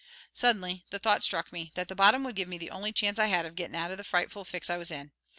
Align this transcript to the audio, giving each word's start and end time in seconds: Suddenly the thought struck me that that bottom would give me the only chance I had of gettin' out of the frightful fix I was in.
Suddenly 0.33 0.83
the 0.89 0.97
thought 0.97 1.23
struck 1.23 1.53
me 1.53 1.71
that 1.75 1.87
that 1.87 1.93
bottom 1.95 2.23
would 2.23 2.35
give 2.35 2.47
me 2.47 2.57
the 2.57 2.71
only 2.71 2.91
chance 2.91 3.19
I 3.19 3.27
had 3.27 3.45
of 3.45 3.53
gettin' 3.53 3.75
out 3.75 3.91
of 3.91 3.99
the 3.99 4.03
frightful 4.03 4.43
fix 4.43 4.67
I 4.67 4.77
was 4.77 4.89
in. 4.89 5.11